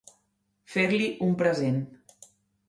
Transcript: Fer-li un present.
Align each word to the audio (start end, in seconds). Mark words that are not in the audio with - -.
Fer-li 0.75 1.09
un 1.27 1.37
present. 1.43 1.79